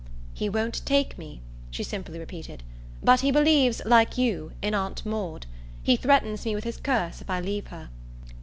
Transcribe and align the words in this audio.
"He 0.33 0.49
won't 0.49 0.83
take 0.83 1.19
me," 1.19 1.41
she 1.69 1.83
simply 1.83 2.17
repeated. 2.17 2.63
"But 3.03 3.19
he 3.19 3.29
believes, 3.29 3.83
like 3.85 4.17
you, 4.17 4.51
in 4.59 4.73
Aunt 4.73 5.05
Maud. 5.05 5.45
He 5.83 5.95
threatens 5.95 6.43
me 6.43 6.55
with 6.55 6.63
his 6.63 6.77
curse 6.77 7.21
if 7.21 7.29
I 7.29 7.39
leave 7.39 7.67
her." 7.67 7.89